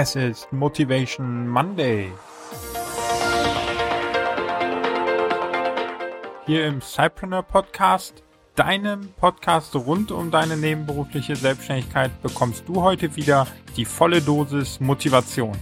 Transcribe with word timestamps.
Es 0.00 0.14
ist 0.14 0.52
Motivation 0.52 1.48
Monday. 1.48 2.12
Hier 6.46 6.66
im 6.66 6.80
Cypreneur 6.80 7.42
Podcast, 7.42 8.22
deinem 8.54 9.08
Podcast 9.14 9.74
rund 9.74 10.12
um 10.12 10.30
deine 10.30 10.56
nebenberufliche 10.56 11.34
Selbstständigkeit, 11.34 12.12
bekommst 12.22 12.68
du 12.68 12.80
heute 12.80 13.16
wieder 13.16 13.48
die 13.76 13.84
volle 13.84 14.22
Dosis 14.22 14.78
Motivation. 14.78 15.58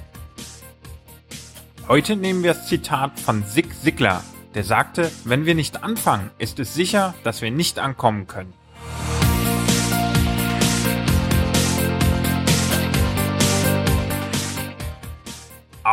Heute 1.89 2.15
nehmen 2.15 2.43
wir 2.43 2.53
das 2.53 2.67
Zitat 2.67 3.19
von 3.19 3.43
Sig 3.43 3.73
Sigler, 3.73 4.23
der 4.55 4.65
sagte, 4.65 5.11
wenn 5.25 5.47
wir 5.47 5.55
nicht 5.55 5.83
anfangen, 5.83 6.31
ist 6.37 6.59
es 6.59 6.75
sicher, 6.75 7.15
dass 7.25 7.41
wir 7.41 7.51
nicht 7.51 7.79
ankommen 7.79 8.27
können. 8.27 8.53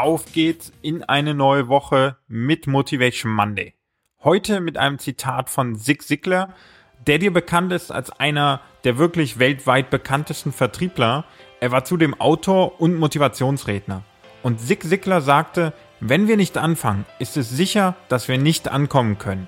Auf 0.04 0.34
geht's 0.34 0.74
in 0.82 1.02
eine 1.02 1.34
neue 1.34 1.70
Woche 1.70 2.18
mit 2.28 2.68
Motivation 2.68 3.32
Monday. 3.32 3.74
Heute 4.22 4.60
mit 4.60 4.78
einem 4.78 5.00
Zitat 5.00 5.50
von 5.50 5.78
Zig 5.78 6.02
Ziglar, 6.02 6.54
der 7.08 7.20
dir 7.20 7.32
bekannt 7.32 7.72
ist 7.72 7.90
als 7.90 8.10
einer 8.12 8.60
der 8.84 8.98
wirklich 8.98 9.40
weltweit 9.40 9.90
bekanntesten 9.90 10.52
Vertriebler. 10.52 11.24
Er 11.62 11.72
war 11.72 11.86
zudem 11.86 12.20
Autor 12.20 12.82
und 12.82 12.96
Motivationsredner. 12.96 14.04
Und 14.42 14.60
Zig 14.60 14.84
Ziglar 14.84 15.22
sagte, 15.22 15.72
wenn 16.02 16.28
wir 16.28 16.36
nicht 16.36 16.58
anfangen, 16.58 17.06
ist 17.20 17.38
es 17.38 17.50
sicher, 17.50 17.96
dass 18.10 18.28
wir 18.28 18.38
nicht 18.38 18.68
ankommen 18.68 19.18
können. 19.18 19.48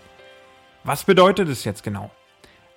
Was 0.86 1.04
bedeutet 1.04 1.50
es 1.50 1.66
jetzt 1.66 1.84
genau? 1.84 2.12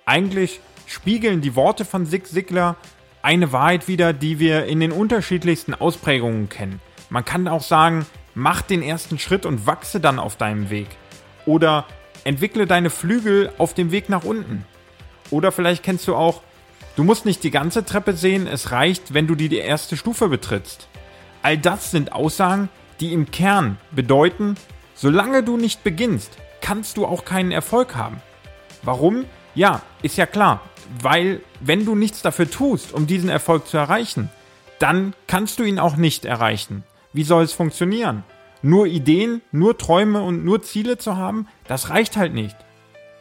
Eigentlich 0.05 0.59
spiegeln 0.85 1.39
die 1.39 1.55
Worte 1.55 1.85
von 1.85 2.05
Zig 2.05 2.25
Ziglar 2.25 2.75
eine 3.21 3.53
Wahrheit 3.53 3.87
wider, 3.87 4.11
die 4.11 4.37
wir 4.37 4.65
in 4.65 4.81
den 4.81 4.91
unterschiedlichsten 4.91 5.73
Ausprägungen 5.73 6.49
kennen. 6.49 6.81
Man 7.09 7.25
kann 7.25 7.47
auch 7.47 7.63
sagen, 7.63 8.05
mach 8.35 8.61
den 8.61 8.81
ersten 8.81 9.19
Schritt 9.19 9.45
und 9.45 9.65
wachse 9.65 9.99
dann 9.99 10.19
auf 10.19 10.35
deinem 10.35 10.69
Weg. 10.69 10.87
Oder 11.45 11.85
entwickle 12.23 12.67
deine 12.67 12.89
Flügel 12.89 13.51
auf 13.57 13.73
dem 13.73 13.91
Weg 13.91 14.09
nach 14.09 14.23
unten. 14.23 14.65
Oder 15.31 15.51
vielleicht 15.51 15.83
kennst 15.83 16.07
du 16.07 16.15
auch, 16.15 16.41
du 16.95 17.03
musst 17.03 17.25
nicht 17.25 17.43
die 17.43 17.51
ganze 17.51 17.85
Treppe 17.85 18.13
sehen, 18.13 18.47
es 18.47 18.71
reicht, 18.71 19.13
wenn 19.13 19.27
du 19.27 19.35
die 19.35 19.55
erste 19.57 19.97
Stufe 19.97 20.27
betrittst. 20.29 20.87
All 21.41 21.57
das 21.57 21.91
sind 21.91 22.11
Aussagen, 22.11 22.69
die 22.99 23.13
im 23.13 23.31
Kern 23.31 23.77
bedeuten, 23.91 24.55
solange 24.93 25.43
du 25.43 25.57
nicht 25.57 25.83
beginnst, 25.83 26.37
kannst 26.61 26.97
du 26.97 27.05
auch 27.05 27.25
keinen 27.25 27.51
Erfolg 27.51 27.95
haben. 27.95 28.21
Warum? 28.83 29.25
Ja, 29.55 29.81
ist 30.01 30.17
ja 30.17 30.25
klar, 30.25 30.61
weil 31.01 31.41
wenn 31.59 31.85
du 31.85 31.95
nichts 31.95 32.21
dafür 32.21 32.49
tust, 32.49 32.93
um 32.93 33.07
diesen 33.07 33.29
Erfolg 33.29 33.67
zu 33.67 33.77
erreichen, 33.77 34.29
dann 34.79 35.13
kannst 35.27 35.59
du 35.59 35.63
ihn 35.63 35.79
auch 35.79 35.95
nicht 35.95 36.25
erreichen. 36.25 36.83
Wie 37.11 37.23
soll 37.23 37.43
es 37.43 37.53
funktionieren? 37.53 38.23
Nur 38.61 38.85
Ideen, 38.85 39.41
nur 39.51 39.77
Träume 39.79 40.21
und 40.21 40.45
nur 40.45 40.61
Ziele 40.61 40.99
zu 40.99 41.17
haben, 41.17 41.47
das 41.67 41.89
reicht 41.89 42.17
halt 42.17 42.35
nicht. 42.35 42.55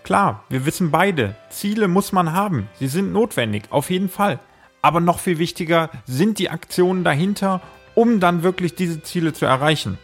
Klar, 0.02 0.44
wir 0.50 0.66
wissen 0.66 0.90
beide, 0.90 1.36
Ziele 1.48 1.88
muss 1.88 2.12
man 2.12 2.32
haben, 2.32 2.68
sie 2.78 2.88
sind 2.88 3.12
notwendig, 3.12 3.64
auf 3.70 3.88
jeden 3.88 4.10
Fall. 4.10 4.40
Aber 4.82 5.00
noch 5.00 5.20
viel 5.20 5.38
wichtiger 5.38 5.90
sind 6.04 6.38
die 6.38 6.50
Aktionen 6.50 7.02
dahinter, 7.02 7.62
um 7.94 8.20
dann 8.20 8.42
wirklich 8.42 8.74
diese 8.74 9.02
Ziele 9.02 9.32
zu 9.32 9.46
erreichen. 9.46 9.98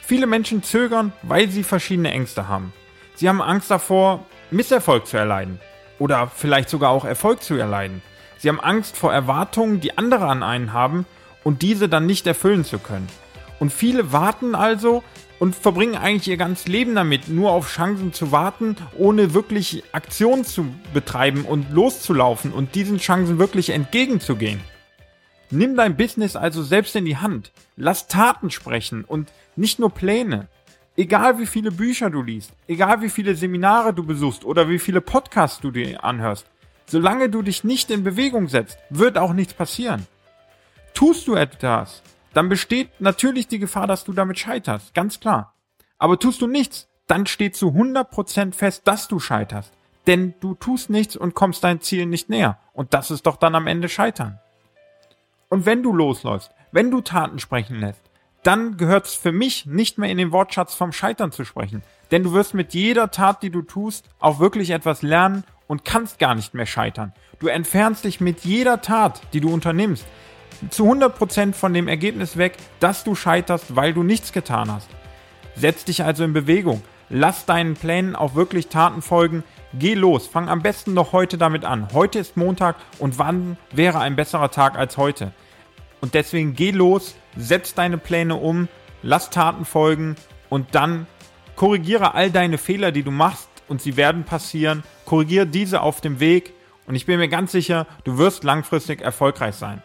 Viele 0.00 0.26
Menschen 0.26 0.62
zögern, 0.62 1.12
weil 1.22 1.50
sie 1.50 1.62
verschiedene 1.62 2.10
Ängste 2.10 2.48
haben. 2.48 2.72
Sie 3.16 3.28
haben 3.28 3.42
Angst 3.42 3.70
davor, 3.70 4.24
Misserfolg 4.50 5.06
zu 5.06 5.18
erleiden 5.18 5.60
oder 5.98 6.26
vielleicht 6.34 6.70
sogar 6.70 6.90
auch 6.90 7.04
Erfolg 7.04 7.42
zu 7.42 7.54
erleiden. 7.54 8.02
Sie 8.38 8.48
haben 8.48 8.60
Angst 8.60 8.96
vor 8.96 9.12
Erwartungen, 9.12 9.80
die 9.80 9.98
andere 9.98 10.26
an 10.26 10.42
einen 10.42 10.72
haben 10.72 11.04
und 11.44 11.62
diese 11.62 11.88
dann 11.88 12.06
nicht 12.06 12.26
erfüllen 12.26 12.64
zu 12.64 12.78
können. 12.78 13.08
Und 13.58 13.72
viele 13.72 14.12
warten 14.12 14.54
also 14.54 15.02
und 15.38 15.56
verbringen 15.56 15.96
eigentlich 15.96 16.28
ihr 16.28 16.36
ganzes 16.36 16.68
Leben 16.68 16.94
damit, 16.94 17.28
nur 17.28 17.50
auf 17.52 17.72
Chancen 17.72 18.12
zu 18.12 18.30
warten, 18.30 18.76
ohne 18.96 19.34
wirklich 19.34 19.82
Aktion 19.92 20.44
zu 20.44 20.66
betreiben 20.92 21.44
und 21.44 21.70
loszulaufen 21.72 22.52
und 22.52 22.74
diesen 22.74 22.98
Chancen 22.98 23.38
wirklich 23.38 23.70
entgegenzugehen. 23.70 24.60
Nimm 25.50 25.76
dein 25.76 25.96
Business 25.96 26.36
also 26.36 26.62
selbst 26.62 26.94
in 26.94 27.04
die 27.04 27.16
Hand. 27.16 27.52
Lass 27.76 28.06
Taten 28.06 28.50
sprechen 28.50 29.04
und 29.04 29.32
nicht 29.56 29.78
nur 29.78 29.90
Pläne. 29.90 30.46
Egal 30.96 31.38
wie 31.38 31.46
viele 31.46 31.72
Bücher 31.72 32.10
du 32.10 32.22
liest, 32.22 32.52
egal 32.68 33.00
wie 33.00 33.08
viele 33.08 33.34
Seminare 33.34 33.94
du 33.94 34.04
besuchst 34.04 34.44
oder 34.44 34.68
wie 34.68 34.78
viele 34.78 35.00
Podcasts 35.00 35.60
du 35.60 35.70
dir 35.70 36.04
anhörst, 36.04 36.46
solange 36.86 37.30
du 37.30 37.42
dich 37.42 37.64
nicht 37.64 37.90
in 37.90 38.04
Bewegung 38.04 38.48
setzt, 38.48 38.78
wird 38.90 39.16
auch 39.16 39.32
nichts 39.32 39.54
passieren. 39.54 40.06
Tust 41.00 41.28
du 41.28 41.34
etwas, 41.34 42.02
dann 42.34 42.50
besteht 42.50 43.00
natürlich 43.00 43.48
die 43.48 43.58
Gefahr, 43.58 43.86
dass 43.86 44.04
du 44.04 44.12
damit 44.12 44.38
scheiterst, 44.38 44.92
ganz 44.92 45.18
klar. 45.18 45.54
Aber 45.96 46.18
tust 46.18 46.42
du 46.42 46.46
nichts, 46.46 46.88
dann 47.06 47.24
steht 47.24 47.56
zu 47.56 47.68
100% 47.68 48.52
fest, 48.52 48.82
dass 48.84 49.08
du 49.08 49.18
scheiterst. 49.18 49.72
Denn 50.06 50.34
du 50.40 50.52
tust 50.52 50.90
nichts 50.90 51.16
und 51.16 51.32
kommst 51.32 51.64
dein 51.64 51.80
Ziel 51.80 52.04
nicht 52.04 52.28
näher. 52.28 52.58
Und 52.74 52.92
das 52.92 53.10
ist 53.10 53.24
doch 53.24 53.36
dann 53.36 53.54
am 53.54 53.66
Ende 53.66 53.88
Scheitern. 53.88 54.40
Und 55.48 55.64
wenn 55.64 55.82
du 55.82 55.90
losläufst, 55.94 56.50
wenn 56.70 56.90
du 56.90 57.00
Taten 57.00 57.38
sprechen 57.38 57.80
lässt, 57.80 58.02
dann 58.42 58.76
gehört 58.76 59.06
es 59.06 59.14
für 59.14 59.32
mich 59.32 59.64
nicht 59.64 59.96
mehr 59.96 60.10
in 60.10 60.18
den 60.18 60.32
Wortschatz 60.32 60.74
vom 60.74 60.92
Scheitern 60.92 61.32
zu 61.32 61.46
sprechen. 61.46 61.82
Denn 62.10 62.24
du 62.24 62.34
wirst 62.34 62.52
mit 62.52 62.74
jeder 62.74 63.10
Tat, 63.10 63.42
die 63.42 63.50
du 63.50 63.62
tust, 63.62 64.04
auch 64.18 64.38
wirklich 64.38 64.68
etwas 64.68 65.00
lernen 65.00 65.44
und 65.66 65.86
kannst 65.86 66.18
gar 66.18 66.34
nicht 66.34 66.52
mehr 66.52 66.66
scheitern. 66.66 67.14
Du 67.38 67.46
entfernst 67.46 68.04
dich 68.04 68.20
mit 68.20 68.40
jeder 68.40 68.82
Tat, 68.82 69.22
die 69.32 69.40
du 69.40 69.50
unternimmst, 69.50 70.04
zu 70.70 70.84
100% 70.84 71.54
von 71.54 71.72
dem 71.72 71.88
Ergebnis 71.88 72.36
weg, 72.36 72.56
dass 72.80 73.04
du 73.04 73.14
scheiterst, 73.14 73.76
weil 73.76 73.94
du 73.94 74.02
nichts 74.02 74.32
getan 74.32 74.70
hast. 74.72 74.88
Setz 75.56 75.84
dich 75.84 76.04
also 76.04 76.24
in 76.24 76.32
Bewegung. 76.32 76.82
Lass 77.08 77.44
deinen 77.44 77.74
Plänen 77.74 78.14
auch 78.14 78.34
wirklich 78.34 78.68
Taten 78.68 79.02
folgen. 79.02 79.42
Geh 79.74 79.94
los. 79.94 80.26
Fang 80.26 80.48
am 80.48 80.62
besten 80.62 80.94
noch 80.94 81.12
heute 81.12 81.38
damit 81.38 81.64
an. 81.64 81.88
Heute 81.92 82.18
ist 82.18 82.36
Montag 82.36 82.76
und 82.98 83.18
wann 83.18 83.56
wäre 83.72 83.98
ein 83.98 84.16
besserer 84.16 84.50
Tag 84.50 84.76
als 84.78 84.96
heute? 84.96 85.32
Und 86.00 86.14
deswegen 86.14 86.54
geh 86.54 86.70
los, 86.70 87.14
setz 87.36 87.74
deine 87.74 87.98
Pläne 87.98 88.36
um, 88.36 88.68
lass 89.02 89.30
Taten 89.30 89.64
folgen 89.64 90.16
und 90.48 90.74
dann 90.74 91.06
korrigiere 91.56 92.14
all 92.14 92.30
deine 92.30 92.58
Fehler, 92.58 92.90
die 92.90 93.02
du 93.02 93.10
machst 93.10 93.48
und 93.68 93.82
sie 93.82 93.96
werden 93.96 94.24
passieren. 94.24 94.82
Korrigiere 95.04 95.46
diese 95.46 95.82
auf 95.82 96.00
dem 96.00 96.20
Weg 96.20 96.54
und 96.86 96.94
ich 96.94 97.06
bin 97.06 97.18
mir 97.18 97.28
ganz 97.28 97.52
sicher, 97.52 97.86
du 98.04 98.18
wirst 98.18 98.44
langfristig 98.44 99.02
erfolgreich 99.02 99.56
sein 99.56 99.82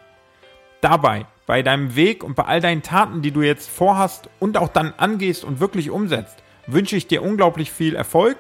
dabei, 0.82 1.26
bei 1.46 1.62
deinem 1.62 1.96
Weg 1.96 2.24
und 2.24 2.36
bei 2.36 2.44
all 2.44 2.62
deinen 2.62 2.84
Taten, 2.84 3.22
die 3.22 3.32
du 3.32 3.42
jetzt 3.42 3.70
vorhast 3.70 4.30
und 4.40 4.58
auch 4.58 4.70
dann 4.70 4.94
angehst 4.98 5.44
und 5.44 5.60
wirklich 5.60 5.90
umsetzt, 5.90 6.38
wünsche 6.68 6.96
ich 6.96 7.08
dir 7.08 7.22
unglaublich 7.22 7.72
viel 7.72 7.96
Erfolg 7.96 8.38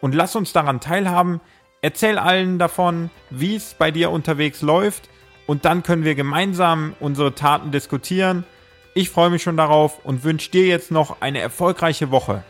und 0.00 0.14
lass 0.14 0.36
uns 0.36 0.52
daran 0.52 0.80
teilhaben. 0.80 1.40
Erzähl 1.80 2.18
allen 2.18 2.58
davon, 2.58 3.10
wie 3.30 3.56
es 3.56 3.74
bei 3.74 3.90
dir 3.90 4.10
unterwegs 4.10 4.62
läuft 4.62 5.08
und 5.46 5.64
dann 5.64 5.82
können 5.82 6.04
wir 6.04 6.14
gemeinsam 6.14 6.94
unsere 7.00 7.34
Taten 7.34 7.70
diskutieren. 7.70 8.44
Ich 8.94 9.10
freue 9.10 9.30
mich 9.30 9.42
schon 9.42 9.56
darauf 9.56 10.04
und 10.04 10.24
wünsche 10.24 10.50
dir 10.50 10.66
jetzt 10.66 10.90
noch 10.90 11.20
eine 11.20 11.40
erfolgreiche 11.40 12.10
Woche. 12.10 12.44